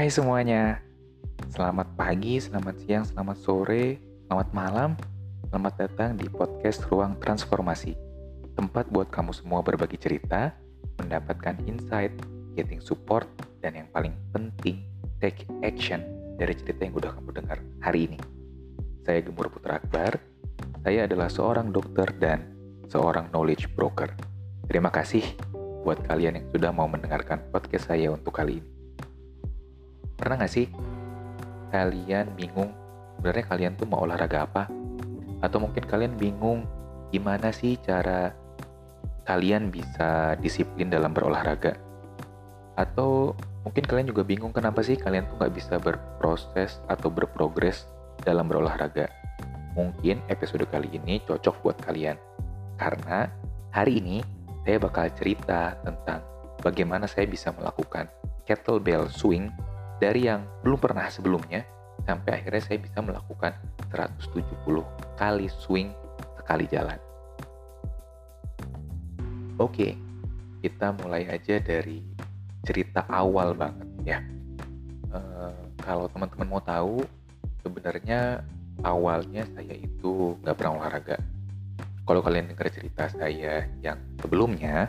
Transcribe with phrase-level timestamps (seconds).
[0.00, 0.80] Hai semuanya,
[1.52, 4.96] selamat pagi, selamat siang, selamat sore, selamat malam,
[5.52, 7.92] selamat datang di podcast Ruang Transformasi.
[8.56, 10.56] Tempat buat kamu semua berbagi cerita,
[11.04, 12.16] mendapatkan insight,
[12.56, 13.28] getting support,
[13.60, 14.88] dan yang paling penting,
[15.20, 16.00] take action
[16.40, 18.18] dari cerita yang udah kamu dengar hari ini.
[19.04, 20.16] Saya Gemur Putra Akbar,
[20.80, 22.48] saya adalah seorang dokter dan
[22.88, 24.08] seorang knowledge broker.
[24.64, 25.28] Terima kasih
[25.84, 28.79] buat kalian yang sudah mau mendengarkan podcast saya untuk kali ini.
[30.20, 30.68] Pernah gak sih
[31.72, 32.76] kalian bingung
[33.16, 34.68] sebenarnya kalian tuh mau olahraga apa?
[35.40, 36.68] Atau mungkin kalian bingung
[37.08, 38.36] gimana sih cara
[39.24, 41.72] kalian bisa disiplin dalam berolahraga?
[42.76, 43.32] Atau
[43.64, 47.88] mungkin kalian juga bingung kenapa sih kalian tuh gak bisa berproses atau berprogres
[48.20, 49.08] dalam berolahraga?
[49.72, 52.20] Mungkin episode kali ini cocok buat kalian.
[52.76, 53.24] Karena
[53.72, 54.20] hari ini
[54.68, 56.20] saya bakal cerita tentang
[56.60, 58.04] bagaimana saya bisa melakukan
[58.44, 59.48] kettlebell swing
[60.00, 61.60] dari yang belum pernah sebelumnya
[62.08, 63.52] sampai akhirnya saya bisa melakukan
[63.92, 64.40] 170
[65.20, 65.92] kali swing
[66.40, 66.96] sekali jalan.
[69.60, 69.92] Oke,
[70.64, 72.00] kita mulai aja dari
[72.64, 74.18] cerita awal banget ya.
[75.12, 75.18] E,
[75.84, 77.04] kalau teman-teman mau tahu,
[77.60, 78.40] sebenarnya
[78.80, 81.20] awalnya saya itu nggak pernah olahraga.
[82.08, 84.88] Kalau kalian dengar cerita saya yang sebelumnya,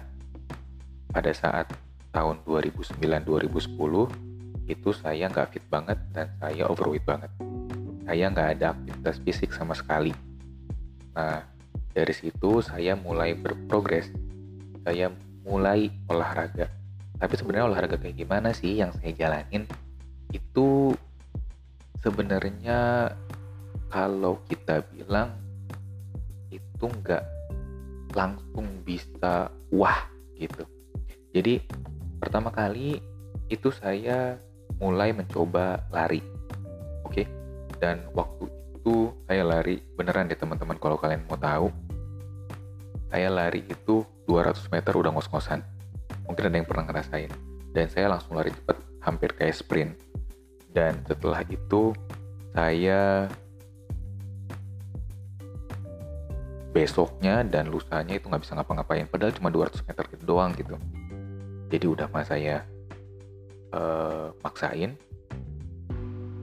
[1.12, 1.68] pada saat
[2.16, 4.31] tahun 2009-2010
[4.72, 7.32] itu saya nggak fit banget dan saya overweight banget.
[8.08, 10.16] Saya nggak ada aktivitas fisik sama sekali.
[11.12, 11.44] Nah,
[11.92, 14.08] dari situ saya mulai berprogres.
[14.88, 15.12] Saya
[15.44, 16.72] mulai olahraga.
[17.22, 19.68] Tapi sebenarnya olahraga kayak gimana sih yang saya jalanin?
[20.34, 20.96] Itu
[22.02, 23.12] sebenarnya
[23.92, 25.36] kalau kita bilang
[26.50, 27.24] itu nggak
[28.18, 30.66] langsung bisa wah gitu.
[31.32, 31.62] Jadi
[32.18, 33.00] pertama kali
[33.52, 34.40] itu saya
[34.82, 36.20] mulai mencoba lari.
[37.06, 37.30] Oke.
[37.78, 41.70] Dan waktu itu saya lari beneran deh teman-teman kalau kalian mau tahu.
[43.14, 45.62] Saya lari itu 200 meter udah ngos-ngosan.
[46.26, 47.30] Mungkin ada yang pernah ngerasain.
[47.72, 49.94] Dan saya langsung lari cepet, hampir kayak sprint.
[50.74, 51.94] Dan setelah itu
[52.52, 53.30] saya
[56.72, 60.80] besoknya dan lusanya itu nggak bisa ngapa-ngapain padahal cuma 200 meter gitu doang gitu
[61.68, 62.64] jadi udah mah saya
[63.74, 64.96] uh, maksain.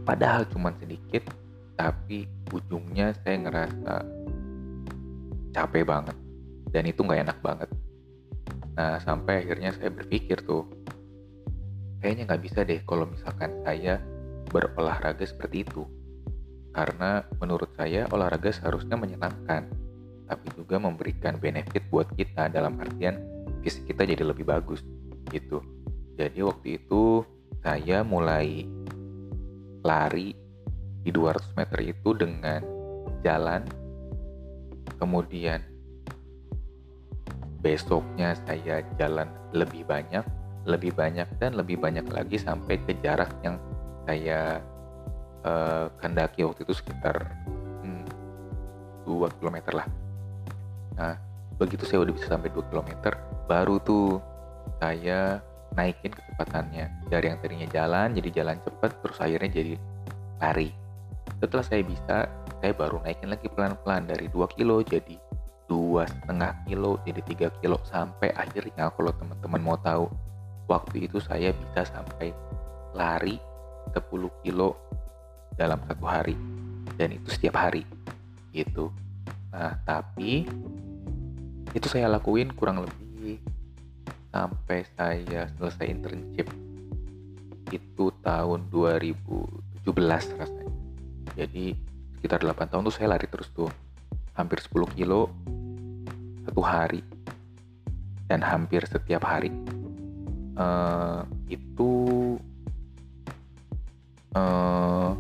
[0.04, 1.28] Padahal cuma sedikit
[1.78, 3.94] tapi ujungnya saya ngerasa
[5.52, 6.16] capek banget.
[6.68, 7.70] Dan itu nggak enak banget.
[8.76, 10.68] Nah sampai akhirnya saya berpikir tuh
[12.00, 14.00] kayaknya nggak bisa deh kalau misalkan saya
[14.48, 15.84] berolahraga seperti itu.
[16.72, 19.68] Karena menurut saya olahraga seharusnya menyenangkan
[20.28, 23.16] tapi juga memberikan benefit buat kita dalam artian
[23.64, 24.84] fisik kita jadi lebih bagus
[25.32, 25.64] gitu
[26.18, 27.22] jadi waktu itu
[27.62, 28.66] saya mulai
[29.86, 30.34] lari
[31.06, 32.58] di 200 meter itu dengan
[33.22, 33.62] jalan.
[34.98, 35.62] Kemudian
[37.62, 40.26] besoknya saya jalan lebih banyak,
[40.66, 43.62] lebih banyak dan lebih banyak lagi sampai ke jarak yang
[44.02, 44.58] saya
[45.46, 47.30] uh, kendaki waktu itu sekitar
[47.86, 48.02] hmm,
[49.06, 49.86] 2 km lah.
[50.98, 51.14] Nah,
[51.62, 52.90] begitu saya udah bisa sampai 2 km,
[53.46, 54.18] baru tuh
[54.82, 55.46] saya
[55.78, 57.06] naikin kecepatannya.
[57.06, 59.74] Dari yang tadinya jalan jadi jalan cepet terus akhirnya jadi
[60.42, 60.70] lari.
[61.38, 62.26] Setelah saya bisa
[62.58, 65.14] saya baru naikin lagi pelan-pelan dari 2 kilo jadi
[65.68, 67.20] dua setengah kilo jadi
[67.52, 70.08] 3 kilo sampai akhirnya kalau teman-teman mau tahu
[70.66, 72.32] waktu itu saya bisa sampai
[72.96, 73.36] lari
[73.94, 74.74] 10 kilo
[75.54, 76.34] dalam satu hari
[76.96, 77.84] dan itu setiap hari
[78.50, 78.90] gitu.
[79.52, 80.48] Nah tapi
[81.76, 83.07] itu saya lakuin kurang lebih
[84.28, 86.48] sampai saya selesai internship
[87.72, 89.84] itu tahun 2017
[90.36, 90.74] rasanya.
[91.36, 91.76] Jadi
[92.18, 93.70] sekitar 8 tahun tuh saya lari terus tuh.
[94.36, 95.28] Hampir 10 kilo
[96.48, 97.02] satu hari.
[98.28, 99.52] Dan hampir setiap hari.
[100.58, 101.90] Uh, itu
[104.34, 105.14] uh,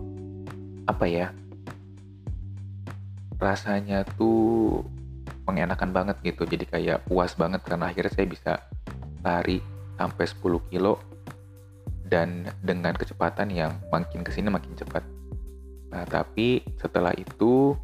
[0.84, 1.32] apa ya?
[3.38, 4.82] Rasanya tuh
[5.48, 6.44] mengenakan banget gitu.
[6.44, 8.52] Jadi kayak puas banget karena akhirnya saya bisa
[9.22, 9.58] lari
[9.98, 11.02] sampai 10 kilo
[12.08, 15.04] dan dengan kecepatan yang makin ke sini makin cepat.
[15.92, 17.76] Nah, tapi setelah itu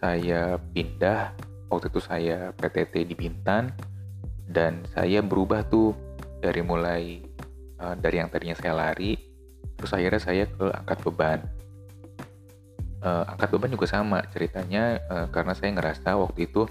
[0.00, 1.36] saya pindah,
[1.68, 3.72] waktu itu saya PTT di Bintan,
[4.48, 5.96] dan saya berubah tuh
[6.40, 7.20] dari mulai
[7.80, 9.16] uh, dari yang tadinya saya lari,
[9.76, 11.40] terus akhirnya saya ke angkat beban.
[13.00, 16.68] Uh, angkat beban juga sama ceritanya uh, karena saya ngerasa waktu itu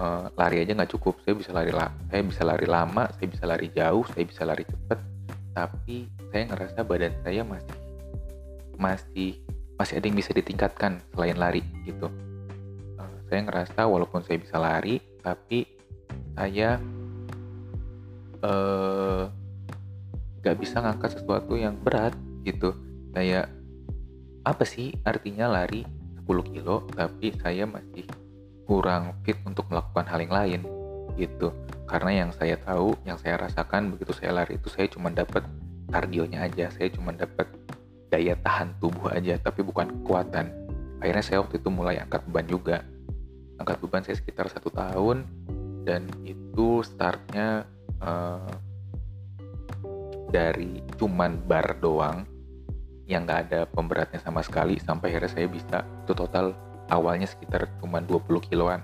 [0.00, 1.20] uh, lari aja nggak cukup.
[1.22, 1.72] Saya bisa lari
[2.08, 4.98] saya bisa lari lama saya bisa lari jauh saya bisa lari cepat.
[5.52, 7.76] Tapi saya ngerasa badan saya masih
[8.80, 9.30] masih
[9.76, 12.08] masih ada yang bisa ditingkatkan selain lari gitu.
[12.96, 15.68] Uh, saya ngerasa walaupun saya bisa lari tapi
[16.32, 16.80] saya
[18.40, 19.28] uh,
[20.40, 22.16] gak bisa ngangkat sesuatu yang berat
[22.48, 22.72] gitu.
[23.12, 23.52] Kayak
[24.40, 25.84] apa sih artinya lari
[26.24, 28.08] 10 kilo tapi saya masih
[28.70, 30.60] kurang fit untuk melakukan hal yang lain
[31.18, 31.50] gitu.
[31.90, 35.42] Karena yang saya tahu yang saya rasakan begitu saya lari itu saya cuma dapat
[35.90, 37.50] kardionya aja saya cuma dapat
[38.14, 40.54] daya tahan tubuh aja tapi bukan kekuatan.
[41.02, 42.78] Akhirnya saya waktu itu mulai angkat beban juga.
[43.58, 45.26] Angkat beban saya sekitar satu tahun
[45.82, 47.66] dan itu startnya
[47.98, 48.54] uh,
[50.30, 52.22] dari cuman bar doang
[53.10, 58.02] yang nggak ada pemberatnya sama sekali sampai akhirnya saya bisa itu total awalnya sekitar cuma
[58.02, 58.82] 20 kiloan.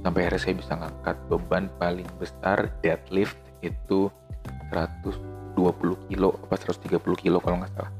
[0.00, 4.06] Sampai akhirnya saya bisa ngangkat beban paling besar deadlift itu
[4.70, 5.58] 120
[6.06, 7.92] kilo apa 130 kilo kalau nggak salah.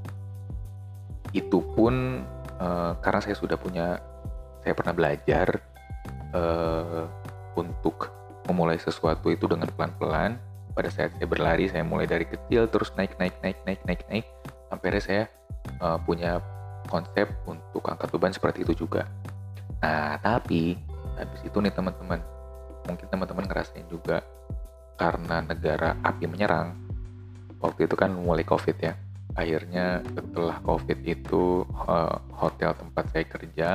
[1.34, 2.22] Itu pun
[2.62, 3.98] uh, karena saya sudah punya
[4.62, 5.58] saya pernah belajar
[6.30, 7.10] uh,
[7.58, 8.14] untuk
[8.46, 10.38] memulai sesuatu itu dengan pelan-pelan.
[10.76, 14.26] Pada saat saya berlari saya mulai dari kecil terus naik naik naik naik naik naik.
[14.70, 15.26] Sampai saya
[15.82, 16.38] uh, punya
[16.86, 19.06] konsep untuk angkat beban seperti itu juga.
[19.82, 20.78] Nah, tapi
[21.18, 22.20] habis itu nih teman-teman,
[22.88, 24.24] mungkin teman-teman ngerasain juga
[24.96, 26.72] karena negara api menyerang,
[27.60, 28.96] waktu itu kan mulai COVID ya.
[29.36, 33.68] Akhirnya setelah COVID itu uh, hotel tempat saya kerja,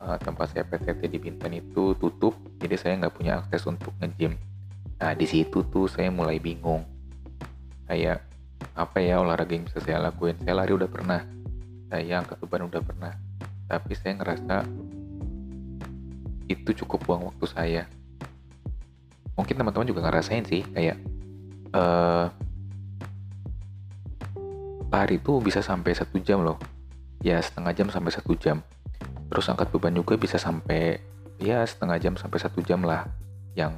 [0.00, 4.40] uh, tempat saya PTT di Bintan itu tutup, jadi saya nggak punya akses untuk nge-gym.
[4.96, 6.88] Nah, di situ tuh saya mulai bingung.
[7.84, 8.24] Kayak
[8.72, 11.20] apa ya olahraga yang bisa saya lakuin saya lari udah pernah
[11.92, 13.12] saya angkat beban udah pernah.
[13.68, 14.64] Tapi saya ngerasa
[16.48, 17.82] itu cukup buang waktu saya.
[19.36, 20.96] Mungkin teman-teman juga ngerasain sih kayak
[21.76, 22.32] uh,
[24.88, 26.56] lari itu bisa sampai satu jam loh.
[27.20, 28.64] Ya setengah jam sampai satu jam.
[29.28, 30.96] Terus angkat beban juga bisa sampai
[31.36, 33.04] ya setengah jam sampai satu jam lah.
[33.52, 33.76] Yang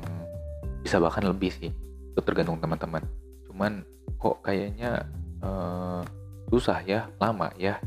[0.86, 1.70] bisa bahkan lebih sih
[2.14, 3.02] itu tergantung teman-teman.
[3.50, 3.82] Cuman
[4.22, 5.02] kok kayaknya
[5.42, 6.02] uh,
[6.50, 7.78] susah ya lama ya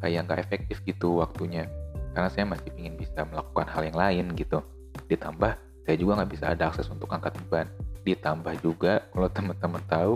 [0.00, 1.68] kayak nggak efektif gitu waktunya.
[2.16, 4.64] Karena saya masih ingin bisa melakukan hal yang lain gitu.
[5.08, 5.52] Ditambah
[5.84, 7.68] saya juga nggak bisa ada akses untuk angkat beban.
[8.02, 10.12] Ditambah juga kalau teman-teman tahu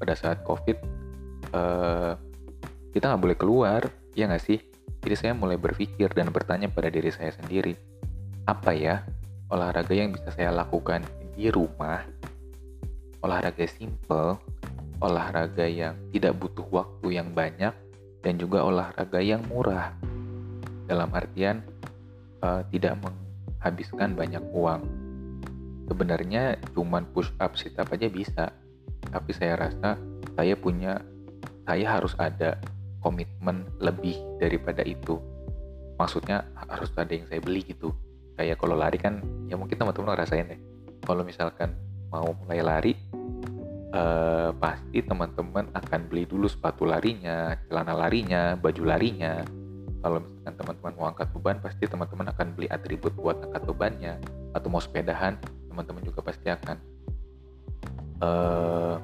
[0.00, 0.76] pada saat covid
[1.54, 2.18] uh,
[2.90, 3.80] kita nggak boleh keluar
[4.16, 4.58] ya nggak sih?
[5.04, 7.76] Jadi saya mulai berpikir dan bertanya pada diri saya sendiri
[8.48, 9.04] apa ya
[9.52, 11.04] olahraga yang bisa saya lakukan
[11.36, 12.00] di rumah?
[13.20, 14.36] Olahraga simple
[15.04, 17.72] olahraga yang tidak butuh waktu yang banyak
[18.24, 19.92] dan juga olahraga yang murah.
[20.88, 21.60] Dalam artian
[22.40, 24.82] uh, tidak menghabiskan banyak uang.
[25.84, 28.48] Sebenarnya cuman push up sit up aja bisa.
[29.04, 30.00] Tapi saya rasa
[30.32, 30.96] saya punya
[31.68, 32.56] saya harus ada
[33.04, 35.20] komitmen lebih daripada itu.
[36.00, 37.92] Maksudnya harus ada yang saya beli gitu.
[38.40, 40.60] Kayak kalau lari kan ya mungkin teman-teman ngerasain deh.
[41.04, 41.76] Kalau misalkan
[42.08, 42.92] mau mulai lari
[43.94, 49.46] uh, pasti teman-teman akan beli dulu sepatu larinya, celana larinya, baju larinya.
[50.04, 54.20] Kalau misalkan teman-teman mau angkat beban, pasti teman-teman akan beli atribut buat angkat bebannya.
[54.52, 55.40] Atau mau sepedahan,
[55.72, 56.76] teman-teman juga pasti akan
[58.20, 59.00] uh,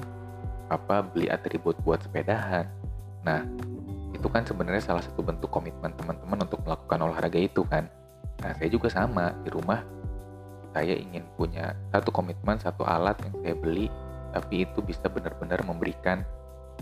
[0.69, 2.69] apa beli atribut buat sepedahan.
[3.25, 3.49] Nah,
[4.13, 7.89] itu kan sebenarnya salah satu bentuk komitmen teman-teman untuk melakukan olahraga itu kan.
[8.45, 9.81] Nah, saya juga sama di rumah.
[10.71, 13.91] Saya ingin punya satu komitmen, satu alat yang saya beli
[14.31, 16.23] tapi itu bisa benar-benar memberikan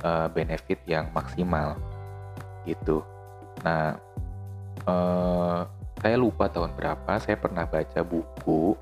[0.05, 1.77] uh, benefit yang maksimal
[2.69, 3.03] gitu.
[3.65, 3.97] Nah,
[4.85, 5.65] uh,
[5.99, 8.77] saya lupa tahun berapa saya pernah baca buku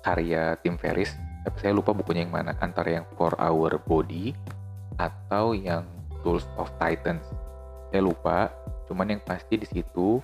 [0.00, 1.12] karya Tim Ferris,
[1.44, 4.32] tapi saya lupa bukunya yang mana antara yang For Our Body
[4.96, 5.84] atau yang
[6.24, 7.22] Tools of Titans.
[7.92, 8.48] Saya lupa,
[8.88, 10.22] cuman yang pasti di situ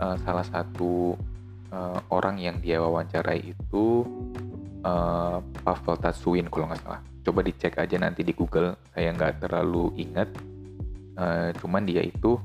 [0.00, 1.16] uh, salah satu
[1.72, 4.04] uh, orang yang dia wawancarai itu
[4.86, 7.02] uh, Pavel Tatsuin kalau nggak salah.
[7.26, 8.78] Coba dicek aja nanti di Google.
[8.94, 10.30] Saya nggak terlalu ingat.
[11.16, 12.38] Uh, cuman dia itu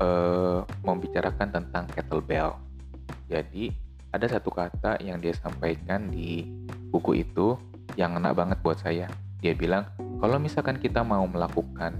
[0.00, 2.56] uh, membicarakan tentang kettlebell.
[3.28, 3.70] Jadi
[4.10, 6.48] ada satu kata yang dia sampaikan di
[6.90, 7.54] buku itu
[7.94, 9.06] yang enak banget buat saya.
[9.38, 9.86] Dia bilang
[10.18, 11.94] kalau misalkan kita mau melakukan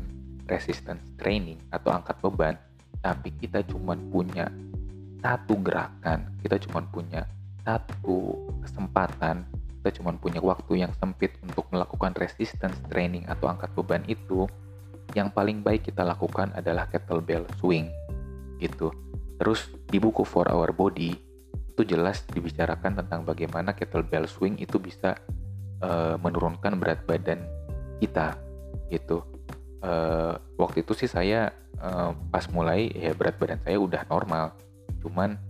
[0.51, 2.59] resistance training atau angkat beban,
[3.01, 4.51] tapi kita cuma punya
[5.23, 7.23] satu gerakan, kita cuma punya
[7.65, 9.49] satu kesempatan
[9.81, 14.45] kita cuma punya waktu yang sempit untuk melakukan resistance training atau angkat beban itu
[15.17, 17.89] yang paling baik kita lakukan adalah kettlebell swing
[18.61, 18.93] gitu.
[19.41, 21.17] Terus di buku For Our Body
[21.73, 25.17] itu jelas dibicarakan tentang bagaimana kettlebell swing itu bisa
[25.81, 27.41] uh, menurunkan berat badan
[28.05, 28.37] kita
[28.93, 29.25] gitu.
[29.81, 34.53] Uh, waktu itu sih saya uh, pas mulai ya berat badan saya udah normal
[35.01, 35.41] cuman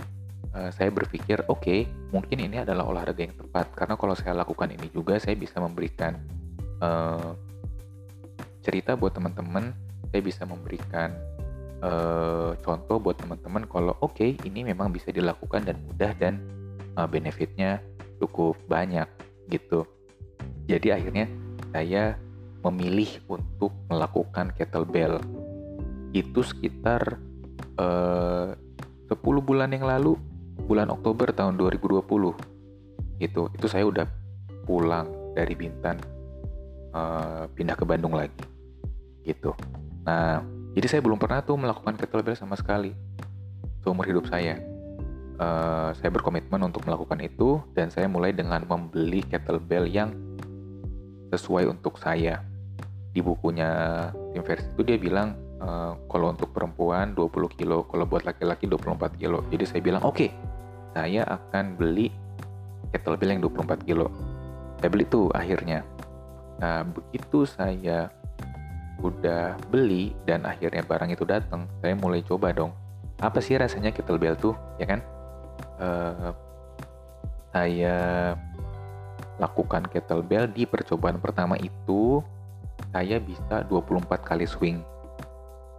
[0.55, 1.81] uh, saya berpikir oke okay,
[2.15, 3.73] mungkin ini adalah olahraga yang tepat.
[3.75, 6.19] Karena kalau saya lakukan ini juga saya bisa memberikan
[6.83, 7.35] uh,
[8.61, 9.73] cerita buat teman-teman
[10.11, 11.15] saya bisa memberikan
[11.81, 16.43] uh, contoh buat teman-teman kalau oke okay, ini memang bisa dilakukan dan mudah dan
[16.99, 17.79] uh, benefitnya
[18.21, 19.07] cukup banyak
[19.49, 19.87] gitu.
[20.69, 21.27] Jadi akhirnya
[21.73, 22.15] saya
[22.63, 25.19] memilih untuk melakukan kettlebell.
[26.13, 27.19] Itu sekitar
[27.81, 30.15] eh, 10 bulan yang lalu
[30.65, 32.05] bulan Oktober tahun 2020
[33.21, 34.07] itu itu saya udah
[34.65, 35.97] pulang dari Bintan
[36.95, 38.45] eh, pindah ke Bandung lagi.
[39.25, 39.53] Gitu.
[40.05, 40.41] Nah
[40.71, 42.95] jadi saya belum pernah tuh melakukan kettlebell sama sekali
[43.83, 44.61] seumur hidup saya.
[45.41, 50.13] Uh, saya berkomitmen untuk melakukan itu dan saya mulai dengan membeli kettlebell yang
[51.33, 52.45] sesuai untuk saya.
[53.11, 53.71] Di bukunya
[54.37, 55.33] tim itu dia bilang
[55.65, 59.41] uh, kalau untuk perempuan 20 kilo, kalau buat laki-laki 24 kilo.
[59.49, 60.29] Jadi saya bilang oke, okay,
[60.95, 62.11] saya akan beli
[62.91, 64.11] kettlebell yang 24 kilo.
[64.81, 65.87] Saya beli tuh akhirnya.
[66.59, 68.11] Nah begitu saya
[69.01, 72.73] udah beli dan akhirnya barang itu datang, saya mulai coba dong.
[73.21, 75.01] Apa sih rasanya kettlebell tuh, ya kan?
[75.81, 76.33] Uh,
[77.53, 77.97] saya
[79.41, 82.21] lakukan kettlebell di percobaan pertama itu
[82.93, 84.79] saya bisa 24 kali swing.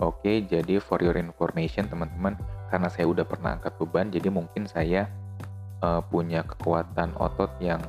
[0.01, 2.33] Oke, jadi for your information teman-teman,
[2.71, 5.11] karena saya udah pernah angkat beban, jadi mungkin saya
[5.83, 7.83] uh, punya kekuatan otot yang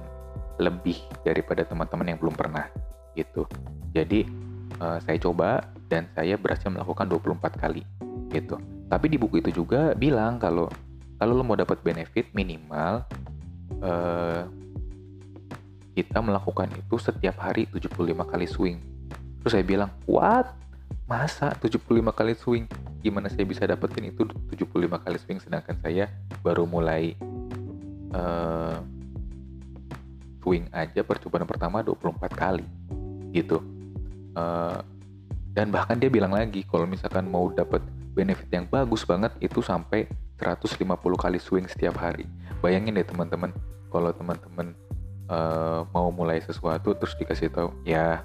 [0.58, 2.66] lebih daripada teman-teman yang belum pernah
[3.14, 3.46] gitu.
[3.94, 4.26] Jadi
[4.82, 7.86] uh, saya coba dan saya berhasil melakukan 24 kali
[8.34, 8.58] gitu.
[8.90, 10.66] Tapi di buku itu juga bilang kalau
[11.22, 13.06] kalau lo mau dapat benefit minimal
[13.78, 14.42] uh,
[15.94, 17.94] kita melakukan itu setiap hari 75
[18.26, 18.92] kali swing
[19.42, 20.54] Terus saya bilang, what?
[21.10, 22.64] Masa 75 kali swing?
[23.02, 24.22] Gimana saya bisa dapetin itu
[24.54, 24.70] 75
[25.02, 26.06] kali swing sedangkan saya
[26.40, 27.18] baru mulai
[28.14, 28.78] uh,
[30.42, 32.66] swing aja percobaan pertama 24 kali
[33.34, 33.58] gitu.
[34.32, 34.80] Uh,
[35.52, 37.84] dan bahkan dia bilang lagi kalau misalkan mau dapet
[38.16, 40.08] benefit yang bagus banget itu sampai
[40.40, 40.82] 150
[41.16, 42.24] kali swing setiap hari.
[42.64, 43.52] Bayangin deh teman-teman
[43.92, 44.72] kalau teman-teman
[45.28, 48.24] uh, mau mulai sesuatu terus dikasih tahu ya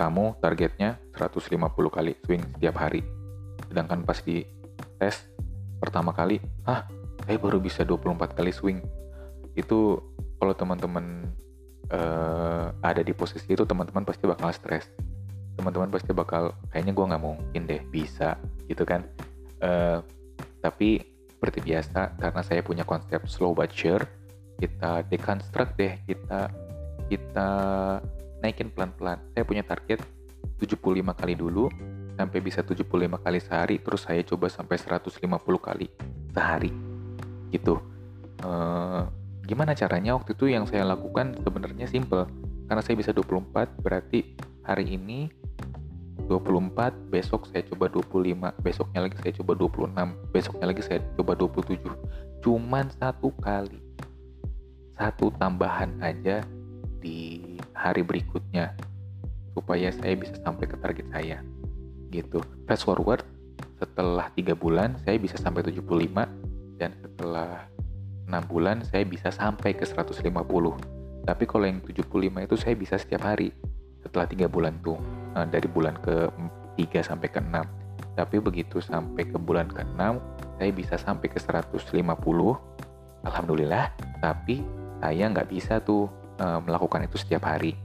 [0.00, 1.60] kamu targetnya 150
[1.92, 3.04] kali swing setiap hari.
[3.70, 4.42] Sedangkan pas di
[4.98, 5.14] tes
[5.78, 6.84] pertama kali, ah
[7.22, 8.82] saya baru bisa 24 kali swing.
[9.54, 10.02] Itu
[10.42, 11.30] kalau teman-teman
[11.94, 14.90] uh, ada di posisi itu teman-teman pasti bakal stres.
[15.54, 18.34] Teman-teman pasti bakal kayaknya gue nggak mungkin deh bisa
[18.66, 19.06] gitu kan.
[19.62, 20.02] Uh,
[20.58, 24.04] tapi seperti biasa karena saya punya konsep slow but sure,
[24.60, 26.52] kita deconstruct deh, kita
[27.08, 27.48] kita
[28.40, 29.20] naikin pelan-pelan.
[29.32, 30.00] Saya punya target
[30.60, 31.68] 75 kali dulu,
[32.20, 32.84] sampai bisa 75
[33.16, 35.16] kali sehari, terus saya coba sampai 150
[35.56, 35.88] kali
[36.36, 36.70] sehari.
[37.48, 37.80] Gitu.
[38.44, 39.08] Uh,
[39.48, 42.28] gimana caranya waktu itu yang saya lakukan sebenarnya simple.
[42.68, 45.32] Karena saya bisa 24, berarti hari ini
[46.28, 51.82] 24, besok saya coba 25, besoknya lagi saya coba 26, besoknya lagi saya coba 27.
[52.44, 53.80] Cuman satu kali.
[54.94, 56.44] Satu tambahan aja
[57.00, 58.76] di hari berikutnya
[59.56, 61.40] supaya saya bisa sampai ke target saya
[62.10, 62.42] gitu.
[62.66, 63.24] Fast forward
[63.80, 65.80] setelah tiga bulan saya bisa sampai 75
[66.76, 67.64] dan setelah
[68.28, 70.28] enam bulan saya bisa sampai ke 150
[71.24, 73.52] tapi kalau yang 75 itu saya bisa setiap hari
[74.04, 75.00] setelah tiga bulan tuh.
[75.36, 76.26] Eh, dari bulan ke
[76.76, 80.18] 3 sampai ke 6 tapi begitu sampai ke bulan ke 6
[80.58, 81.94] saya bisa sampai ke 150
[83.24, 84.60] Alhamdulillah tapi
[85.00, 86.08] saya nggak bisa tuh
[86.40, 87.76] uh, melakukan itu setiap hari.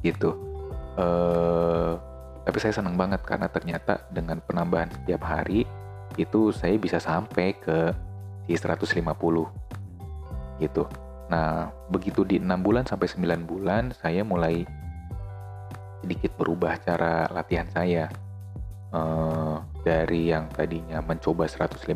[0.00, 0.32] Gitu.
[0.96, 1.96] Uh,
[2.42, 5.62] tapi saya senang banget karena ternyata dengan penambahan setiap hari
[6.18, 7.94] itu saya bisa sampai ke
[8.50, 8.98] si 150
[10.58, 10.84] gitu.
[11.30, 14.66] Nah begitu di 6 bulan sampai 9 bulan saya mulai
[16.02, 18.10] sedikit berubah cara latihan saya.
[18.92, 19.56] Uh,
[19.88, 21.88] dari yang tadinya mencoba 150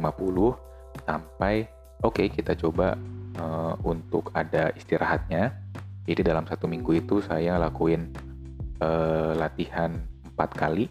[1.05, 1.69] sampai
[2.01, 2.97] oke okay, kita coba
[3.37, 5.53] uh, untuk ada istirahatnya.
[6.07, 8.15] Jadi dalam satu minggu itu saya lakuin
[8.81, 9.93] uh, latihan
[10.37, 10.85] empat kali,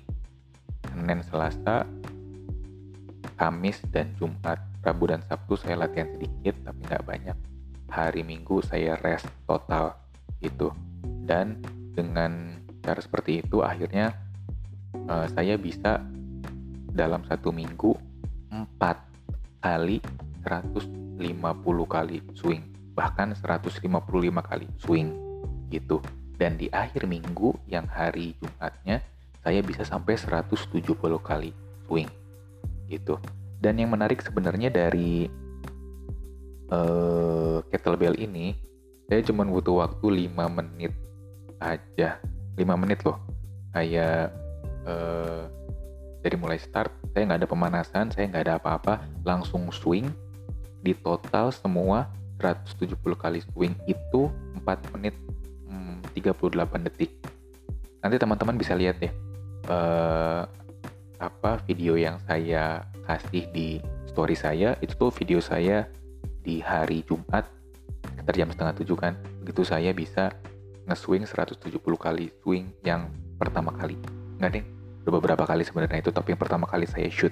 [0.90, 1.86] Senin, Selasa,
[3.38, 4.58] Kamis, dan Jumat.
[4.82, 7.38] Rabu dan Sabtu saya latihan sedikit tapi nggak banyak.
[7.94, 9.94] Hari Minggu saya rest total
[10.42, 10.74] gitu.
[11.26, 11.62] Dan
[11.94, 14.14] dengan cara seperti itu akhirnya
[15.10, 16.02] uh, saya bisa
[16.94, 17.98] dalam satu minggu
[18.50, 18.98] empat
[19.62, 19.98] kali
[20.46, 21.18] 150
[21.90, 22.62] kali swing
[22.94, 23.84] bahkan 155
[24.42, 25.10] kali swing
[25.74, 26.00] gitu
[26.36, 29.00] Dan di akhir minggu yang hari Jumatnya
[29.46, 30.82] saya bisa sampai 170
[31.22, 31.54] kali
[31.86, 32.10] swing
[32.90, 33.22] gitu.
[33.62, 35.30] Dan yang menarik sebenarnya dari
[36.74, 38.58] uh, kettlebell ini
[39.06, 40.94] saya cuma butuh waktu 5 menit
[41.62, 42.18] aja.
[42.58, 43.22] 5 menit loh.
[43.70, 44.34] Kayak
[44.90, 45.46] uh,
[46.26, 50.10] dari mulai start saya nggak ada pemanasan saya nggak ada apa-apa langsung swing.
[50.82, 52.10] Di total semua
[52.42, 55.14] 170 kali swing itu 4 menit
[55.70, 57.14] hmm, 38 detik.
[58.02, 59.14] Nanti teman-teman bisa lihat ya
[59.70, 60.44] uh,
[61.20, 63.80] apa video yang saya kasih di
[64.10, 65.88] story saya itu tuh video saya
[66.46, 67.50] di hari Jumat
[68.06, 69.14] sekitar jam setengah tujuh kan.
[69.42, 70.34] Begitu saya bisa
[70.86, 73.98] nge-swing 170 kali swing yang pertama kali.
[74.38, 74.66] Nggak deh
[75.06, 77.30] udah beberapa kali sebenarnya itu tapi yang pertama kali saya shoot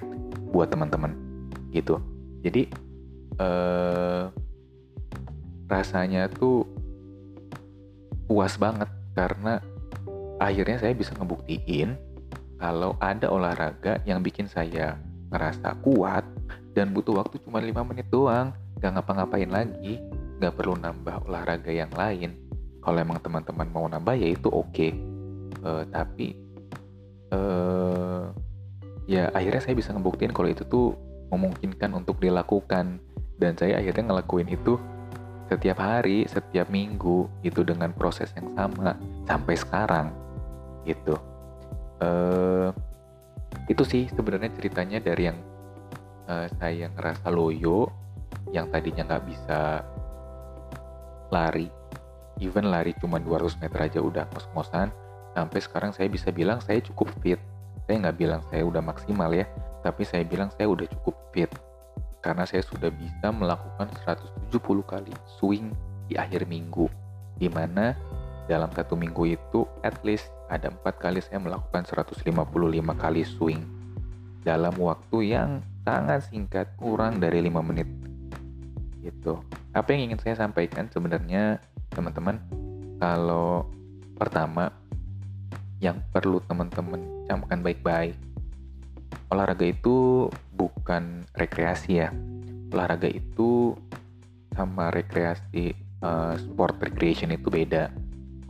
[0.54, 1.18] buat teman-teman
[1.74, 1.98] gitu.
[2.46, 2.70] Jadi
[3.42, 4.24] eh,
[5.66, 6.70] rasanya tuh
[8.30, 9.58] puas banget karena
[10.38, 12.13] akhirnya saya bisa ngebuktiin
[12.64, 14.96] kalau ada olahraga yang bikin saya
[15.36, 16.24] ngerasa kuat
[16.72, 20.00] dan butuh waktu cuma 5 menit doang gak ngapa-ngapain lagi
[20.40, 22.40] gak perlu nambah olahraga yang lain
[22.80, 24.96] kalau emang teman-teman mau nambah ya itu oke okay.
[25.60, 26.28] uh, eh, tapi
[27.36, 28.32] uh,
[29.12, 30.96] ya akhirnya saya bisa ngebuktiin kalau itu tuh
[31.36, 33.04] memungkinkan untuk dilakukan
[33.44, 34.80] dan saya akhirnya ngelakuin itu
[35.52, 38.96] setiap hari, setiap minggu itu dengan proses yang sama
[39.28, 40.08] sampai sekarang
[40.88, 41.20] gitu.
[42.04, 42.70] Uh,
[43.72, 45.40] itu sih sebenarnya ceritanya dari yang
[46.28, 47.88] uh, saya ngerasa loyo,
[48.52, 49.88] yang tadinya nggak bisa
[51.32, 51.72] lari,
[52.44, 54.92] even lari cuma 200 meter aja udah ngos-ngosan,
[55.32, 57.40] sampai sekarang saya bisa bilang saya cukup fit.
[57.88, 59.48] Saya nggak bilang saya udah maksimal ya
[59.84, 61.52] tapi saya bilang saya udah cukup fit.
[62.24, 65.76] Karena saya sudah bisa melakukan 170 kali swing
[66.08, 66.88] di akhir minggu
[67.36, 67.92] di mana
[68.48, 72.22] dalam satu minggu itu at least ada empat kali saya melakukan 155
[72.94, 73.66] kali swing
[74.46, 77.90] dalam waktu yang sangat singkat kurang dari 5 menit
[79.02, 79.42] gitu
[79.74, 81.58] apa yang ingin saya sampaikan sebenarnya
[81.90, 82.38] teman-teman
[83.02, 83.66] kalau
[84.16, 84.70] pertama
[85.84, 88.16] yang perlu teman-teman camkan baik-baik.
[89.28, 92.10] Olahraga itu bukan rekreasi ya.
[92.72, 93.76] Olahraga itu
[94.56, 97.92] sama rekreasi uh, sport recreation itu beda.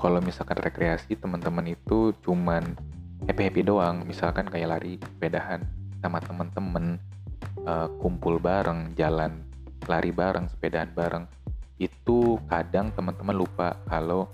[0.03, 2.75] Kalau misalkan rekreasi teman-teman itu cuman
[3.23, 5.63] happy-happy doang, misalkan kayak lari sepedahan
[6.03, 6.99] sama teman-teman,
[7.63, 9.47] uh, kumpul bareng, jalan
[9.87, 11.23] lari bareng, sepedaan bareng.
[11.79, 14.27] Itu kadang teman-teman lupa kalau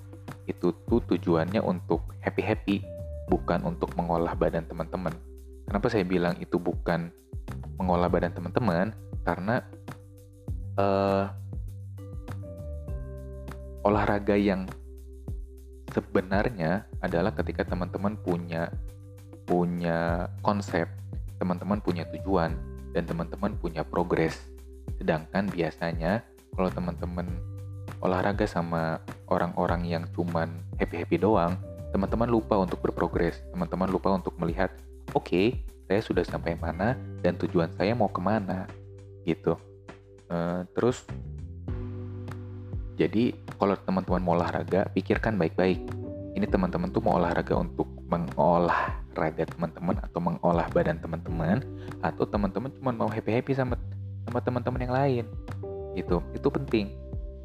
[0.49, 2.75] itu tuh tujuannya untuk happy happy
[3.29, 5.13] bukan untuk mengolah badan teman-teman.
[5.69, 7.13] Kenapa saya bilang itu bukan
[7.77, 8.89] mengolah badan teman-teman?
[9.21, 9.61] Karena
[10.81, 11.29] uh,
[13.85, 14.65] olahraga yang
[15.91, 18.69] sebenarnya adalah ketika teman-teman punya
[19.49, 20.85] punya konsep
[21.41, 22.53] teman-teman punya tujuan
[22.93, 24.37] dan teman-teman punya progres
[25.01, 26.21] sedangkan biasanya
[26.53, 27.25] kalau teman-teman
[27.99, 31.59] olahraga sama orang-orang yang cuman happy-happy doang,
[31.91, 34.71] teman-teman lupa untuk berprogres, teman-teman lupa untuk melihat,
[35.11, 35.47] oke, okay,
[35.89, 38.69] saya sudah sampai mana dan tujuan saya mau ke mana,
[39.27, 39.57] gitu.
[40.29, 41.03] Uh, terus,
[42.99, 45.79] jadi kalau teman-teman mau olahraga, pikirkan baik-baik.
[46.35, 51.63] Ini teman-teman tuh mau olahraga untuk mengolah raga teman-teman atau mengolah badan teman-teman,
[52.03, 53.79] atau teman-teman cuma mau happy-happy sama
[54.27, 55.25] sama teman-teman yang lain,
[55.95, 56.19] gitu.
[56.35, 56.91] Itu penting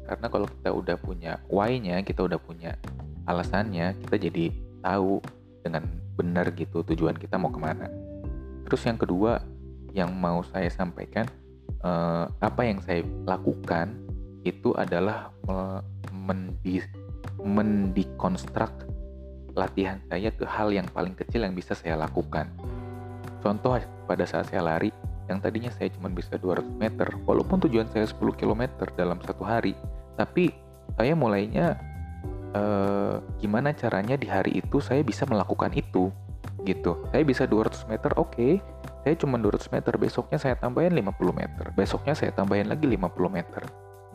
[0.05, 2.77] karena kalau kita udah punya why-nya, kita udah punya
[3.25, 4.53] alasannya, kita jadi
[4.85, 5.23] tahu
[5.65, 5.87] dengan
[6.19, 7.89] benar gitu tujuan kita mau ke mana.
[8.69, 9.41] Terus yang kedua
[9.95, 11.25] yang mau saya sampaikan,
[11.81, 14.04] eh, apa yang saya lakukan
[14.45, 15.33] itu adalah
[17.41, 18.71] mendekonstruk
[19.55, 22.51] latihan saya ke hal yang paling kecil yang bisa saya lakukan.
[23.41, 24.91] Contoh pada saat saya lari,
[25.31, 29.73] yang tadinya saya cuma bisa 200 meter, walaupun tujuan saya 10 km dalam satu hari,
[30.19, 30.53] tapi
[30.99, 31.79] saya mulainya
[32.53, 36.11] eh, gimana caranya di hari itu saya bisa melakukan itu
[36.65, 37.05] gitu.
[37.13, 38.33] Saya bisa 200 meter, oke.
[38.33, 38.53] Okay.
[39.05, 41.65] Saya cuma 200 meter, besoknya saya tambahin 50 meter.
[41.77, 43.61] Besoknya saya tambahin lagi 50 meter.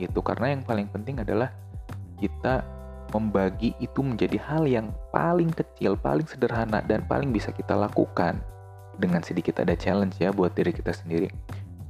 [0.01, 0.25] Gitu.
[0.25, 1.53] Karena yang paling penting adalah
[2.17, 2.65] kita
[3.13, 8.39] membagi itu menjadi hal yang paling kecil, paling sederhana dan paling bisa kita lakukan
[8.97, 11.29] dengan sedikit ada challenge ya buat diri kita sendiri.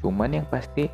[0.01, 0.88] Cuman yang pasti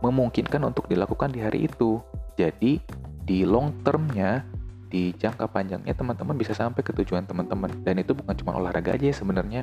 [0.00, 2.00] memungkinkan untuk dilakukan di hari itu.
[2.34, 2.80] Jadi
[3.24, 4.42] di long termnya,
[4.90, 7.70] di jangka panjangnya teman-teman bisa sampai ke tujuan teman-teman.
[7.86, 9.62] Dan itu bukan cuma olahraga aja ya sebenarnya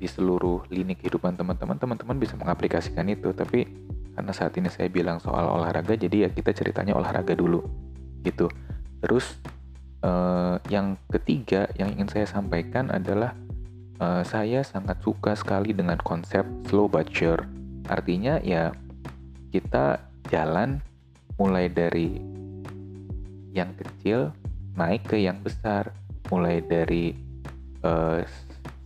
[0.00, 3.30] di seluruh lini kehidupan teman-teman, teman-teman bisa mengaplikasikan itu.
[3.30, 3.68] Tapi
[4.16, 7.60] karena saat ini saya bilang soal olahraga, jadi ya kita ceritanya olahraga dulu
[8.24, 8.48] gitu.
[9.04, 9.36] Terus
[10.00, 13.36] uh, yang ketiga yang ingin saya sampaikan adalah
[14.00, 17.12] uh, saya sangat suka sekali dengan konsep slow but.
[17.86, 18.72] Artinya ya
[19.52, 20.00] kita
[20.32, 20.80] jalan
[21.36, 22.16] mulai dari
[23.52, 24.32] yang kecil
[24.76, 25.92] naik ke yang besar,
[26.32, 27.12] mulai dari
[27.84, 28.24] uh,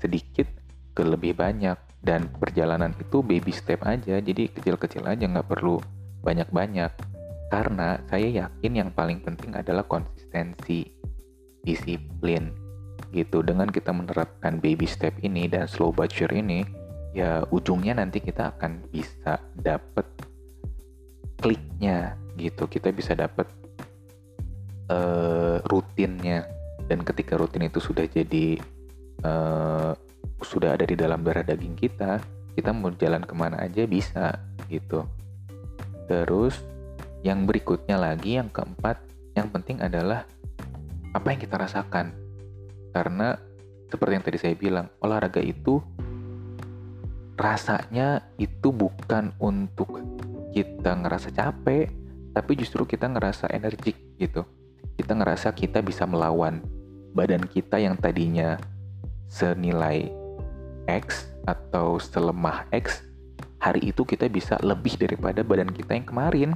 [0.03, 0.47] sedikit
[0.95, 5.77] ke lebih banyak dan perjalanan itu baby step aja, jadi kecil-kecil aja nggak perlu
[6.25, 6.93] banyak-banyak.
[7.51, 10.87] Karena saya yakin yang paling penting adalah konsistensi,
[11.61, 12.55] disiplin
[13.13, 13.45] gitu.
[13.45, 16.65] Dengan kita menerapkan baby step ini dan slow but ini,
[17.13, 20.07] ya ujungnya nanti kita akan bisa dapet
[21.43, 22.65] kliknya gitu.
[22.71, 23.51] Kita bisa dapet
[24.89, 26.49] uh, rutinnya
[26.89, 28.57] dan ketika rutin itu sudah jadi
[29.27, 29.93] uh,
[30.41, 32.21] sudah ada di dalam darah daging kita,
[32.57, 34.37] kita mau jalan ke mana aja bisa
[34.69, 35.05] gitu.
[36.11, 36.59] Terus
[37.21, 38.99] yang berikutnya lagi, yang keempat,
[39.37, 40.25] yang penting adalah
[41.13, 42.17] apa yang kita rasakan.
[42.91, 43.39] Karena
[43.91, 45.79] seperti yang tadi saya bilang, olahraga itu
[47.41, 50.03] rasanya itu bukan untuk
[50.53, 51.89] kita ngerasa capek,
[52.35, 54.45] tapi justru kita ngerasa energik gitu.
[54.99, 56.61] Kita ngerasa kita bisa melawan
[57.15, 58.61] badan kita yang tadinya
[59.31, 60.11] senilai
[60.91, 63.07] X atau selemah X,
[63.63, 66.51] hari itu kita bisa lebih daripada badan kita yang kemarin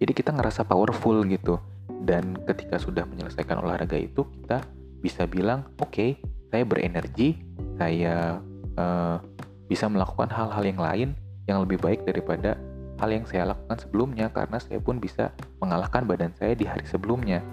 [0.00, 1.60] jadi kita ngerasa powerful gitu.
[2.00, 4.64] Dan ketika sudah menyelesaikan olahraga itu, kita
[5.04, 6.10] bisa bilang, oke, okay,
[6.48, 7.36] saya berenergi,
[7.76, 8.40] saya
[8.80, 9.20] uh,
[9.68, 11.08] bisa melakukan hal-hal yang lain
[11.44, 12.56] yang lebih baik daripada
[13.00, 17.44] hal yang saya lakukan sebelumnya karena saya pun bisa mengalahkan badan saya di hari sebelumnya.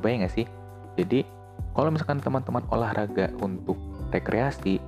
[0.00, 0.46] Bayang gak sih?
[0.96, 1.24] Jadi
[1.76, 3.76] kalau misalkan teman-teman olahraga untuk
[4.10, 4.82] rekreasi,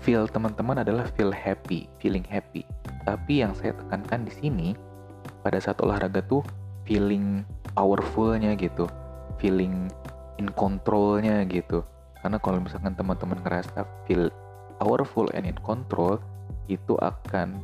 [0.00, 2.64] feel teman-teman adalah feel happy, feeling happy.
[3.04, 4.68] Tapi yang saya tekankan di sini
[5.42, 6.42] pada saat olahraga tuh
[6.86, 7.42] feeling
[7.74, 8.86] powerfulnya gitu
[9.40, 9.88] feeling
[10.40, 11.84] in controlnya gitu.
[12.20, 14.32] Karena kalau misalkan teman-teman ngerasa feel
[14.80, 16.18] powerful and in control
[16.66, 17.60] itu akan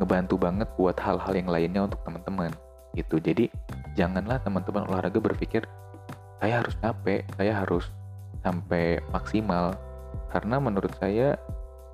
[0.00, 2.52] ngebantu banget buat hal-hal yang lainnya untuk teman-teman
[2.96, 3.20] gitu.
[3.20, 3.50] Jadi
[3.98, 5.66] janganlah teman-teman olahraga berpikir
[6.40, 7.84] saya harus capek saya harus
[8.40, 9.76] sampai maksimal
[10.30, 11.36] karena menurut saya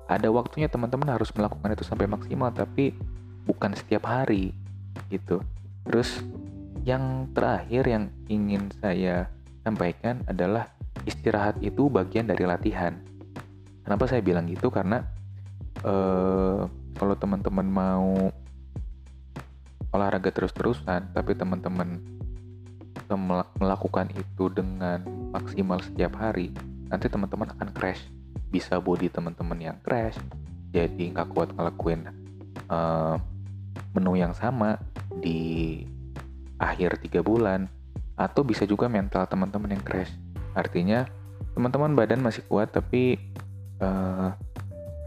[0.07, 2.95] ada waktunya teman-teman harus melakukan itu sampai maksimal tapi
[3.43, 4.55] bukan setiap hari
[5.11, 5.43] gitu.
[5.83, 6.23] Terus
[6.87, 9.27] yang terakhir yang ingin saya
[9.67, 10.71] sampaikan adalah
[11.03, 12.95] istirahat itu bagian dari latihan.
[13.83, 14.71] Kenapa saya bilang gitu?
[14.71, 15.03] Karena
[15.83, 16.61] eh,
[16.95, 18.31] kalau teman-teman mau
[19.91, 21.99] olahraga terus-terusan, tapi teman-teman
[23.55, 24.99] melakukan itu dengan
[25.31, 26.51] maksimal setiap hari,
[26.91, 28.03] nanti teman-teman akan crash.
[28.47, 30.17] Bisa body teman-teman yang crash,
[30.71, 32.07] jadi nggak kuat ngelakuin
[32.71, 33.15] uh,
[33.91, 34.79] menu yang sama
[35.19, 35.83] di
[36.57, 37.69] akhir tiga bulan
[38.17, 40.09] atau bisa juga mental teman-teman yang crash
[40.57, 41.05] artinya
[41.53, 43.17] teman-teman badan masih kuat tapi
[43.77, 44.33] uh,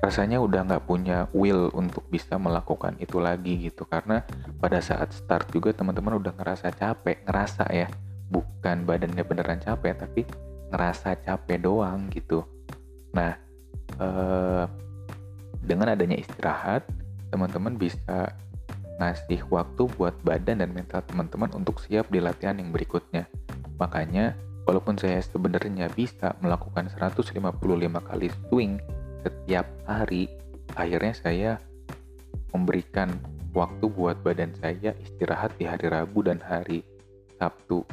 [0.01, 3.85] rasanya udah nggak punya will untuk bisa melakukan itu lagi gitu.
[3.85, 4.25] Karena
[4.57, 7.87] pada saat start juga teman-teman udah ngerasa capek ngerasa ya
[8.33, 10.23] bukan badannya beneran capek tapi
[10.73, 12.47] ngerasa capek doang gitu
[13.11, 13.35] nah
[13.99, 14.65] uh,
[15.65, 16.87] dengan adanya istirahat
[17.31, 18.35] teman-teman bisa
[19.01, 23.25] ngasih waktu buat badan dan mental teman-teman untuk siap di latihan yang berikutnya.
[23.81, 24.37] Makanya,
[24.69, 27.33] walaupun saya sebenarnya bisa melakukan 155
[28.05, 28.77] kali swing
[29.25, 30.29] setiap hari,
[30.77, 31.51] akhirnya saya
[32.53, 33.09] memberikan
[33.57, 36.85] waktu buat badan saya istirahat di hari Rabu dan hari
[37.41, 37.89] Sabtu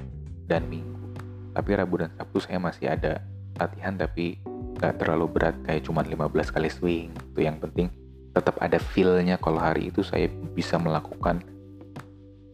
[0.51, 1.15] dan Minggu.
[1.56, 3.23] Tapi Rabu dan Sabtu saya masih ada
[3.56, 4.38] latihan tapi
[4.77, 7.09] gak terlalu berat kayak cuma 15 kali swing.
[7.33, 7.89] Itu yang penting
[8.37, 11.41] tetap ada feel-nya kalau hari itu saya bisa melakukan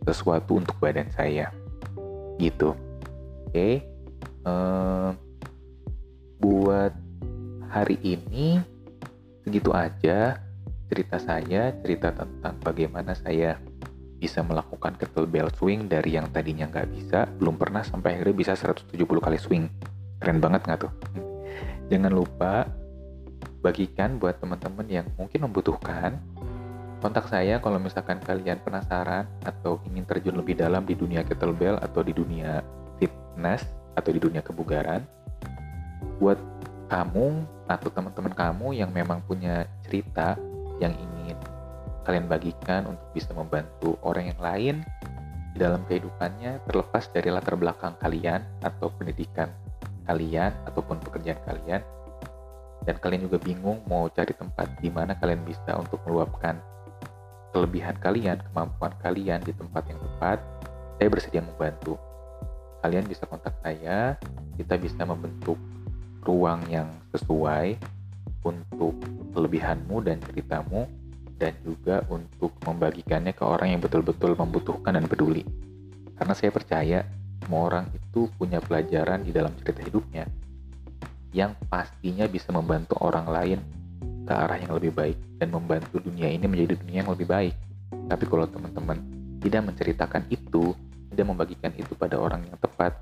[0.08, 1.52] sesuatu untuk badan saya
[2.40, 3.84] gitu oke okay.
[4.48, 5.12] uh,
[6.40, 6.96] buat
[7.68, 8.64] hari ini
[9.44, 10.40] segitu aja
[10.88, 13.60] cerita saya cerita tentang bagaimana saya
[14.24, 18.96] bisa melakukan kettlebell swing dari yang tadinya nggak bisa belum pernah sampai akhirnya bisa 170
[19.04, 19.68] kali swing
[20.24, 20.94] keren banget nggak tuh
[21.94, 22.66] jangan lupa
[23.62, 26.18] bagikan buat teman-teman yang mungkin membutuhkan.
[27.06, 32.02] Kontak saya kalau misalkan kalian penasaran atau ingin terjun lebih dalam di dunia kettlebell atau
[32.02, 32.66] di dunia
[32.98, 33.62] fitness
[33.94, 35.06] atau di dunia kebugaran.
[36.18, 36.42] Buat
[36.90, 40.34] kamu atau teman-teman kamu yang memang punya cerita
[40.82, 41.38] yang ingin
[42.10, 44.76] kalian bagikan untuk bisa membantu orang yang lain
[45.54, 49.48] di dalam kehidupannya terlepas dari latar belakang kalian atau pendidikan
[50.06, 51.82] kalian ataupun pekerjaan kalian.
[52.84, 56.60] Dan kalian juga bingung mau cari tempat di mana kalian bisa untuk meluapkan
[57.56, 60.42] kelebihan kalian, kemampuan kalian di tempat yang tepat,
[60.98, 61.96] saya bersedia membantu.
[62.84, 64.20] kalian bisa kontak saya.
[64.60, 65.56] Kita bisa membentuk
[66.28, 67.80] ruang yang sesuai
[68.44, 69.00] untuk
[69.32, 70.84] kelebihanmu dan ceritamu
[71.40, 75.48] dan juga untuk membagikannya ke orang yang betul-betul membutuhkan dan peduli.
[76.20, 77.08] Karena saya percaya
[77.44, 80.26] semua orang itu punya pelajaran di dalam cerita hidupnya
[81.34, 83.60] yang pastinya bisa membantu orang lain
[84.24, 87.56] ke arah yang lebih baik dan membantu dunia ini menjadi dunia yang lebih baik.
[88.08, 88.98] Tapi kalau teman-teman
[89.44, 90.72] tidak menceritakan itu,
[91.12, 92.96] tidak membagikan itu pada orang yang tepat,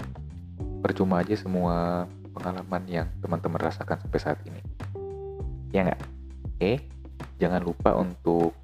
[0.82, 4.64] percuma aja semua pengalaman yang teman-teman rasakan sampai saat ini.
[5.70, 6.02] Ya nggak?
[6.58, 6.72] Oke,
[7.38, 8.56] jangan lupa untuk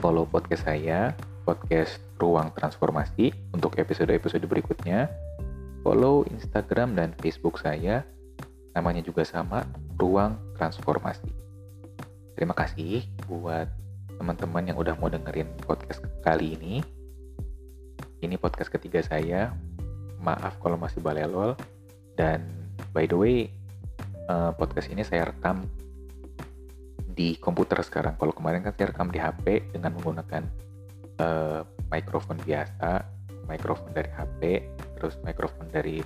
[0.00, 1.12] follow podcast saya,
[1.50, 5.10] podcast Ruang Transformasi untuk episode-episode berikutnya.
[5.82, 8.06] Follow Instagram dan Facebook saya,
[8.78, 9.66] namanya juga sama,
[9.98, 11.26] Ruang Transformasi.
[12.38, 13.66] Terima kasih buat
[14.14, 16.86] teman-teman yang udah mau dengerin podcast kali ini.
[18.22, 19.50] Ini podcast ketiga saya.
[20.22, 21.58] Maaf kalau masih balelol.
[22.14, 22.46] Dan
[22.94, 23.50] by the way,
[24.30, 25.66] uh, podcast ini saya rekam
[27.10, 28.14] di komputer sekarang.
[28.14, 30.69] Kalau kemarin kan saya rekam di HP dengan menggunakan
[31.20, 31.60] uh,
[31.92, 33.04] mikrofon biasa,
[33.44, 34.40] mikrofon dari HP,
[34.96, 36.00] terus mikrofon dari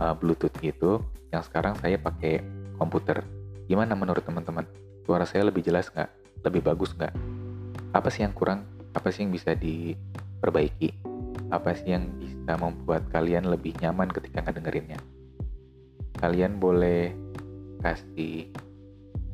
[0.00, 1.04] uh, Bluetooth gitu.
[1.28, 2.40] Yang sekarang saya pakai
[2.80, 3.20] komputer.
[3.68, 4.64] Gimana menurut teman-teman?
[5.06, 6.10] suara saya lebih jelas nggak?
[6.42, 7.14] Lebih bagus nggak?
[7.94, 8.66] Apa sih yang kurang?
[8.92, 10.90] Apa sih yang bisa diperbaiki?
[11.54, 14.98] Apa sih yang bisa membuat kalian lebih nyaman ketika ngedengerinnya?
[16.18, 17.14] Kalian boleh
[17.86, 18.50] kasih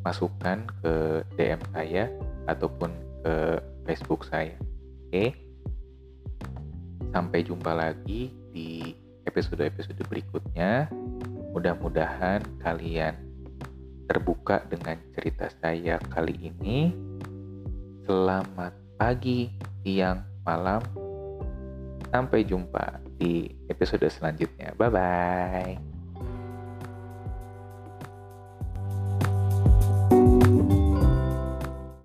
[0.04, 2.12] masukan ke DM saya
[2.44, 2.92] ataupun
[3.24, 3.34] ke
[3.88, 4.52] Facebook saya.
[5.12, 5.36] Oke?
[7.12, 8.96] Sampai jumpa lagi di
[9.28, 10.88] episode-episode berikutnya.
[11.52, 13.12] Mudah-mudahan kalian
[14.08, 16.96] terbuka dengan cerita saya kali ini.
[18.08, 19.52] Selamat pagi,
[19.84, 20.80] siang, malam.
[22.08, 24.72] Sampai jumpa di episode selanjutnya.
[24.80, 25.91] Bye bye.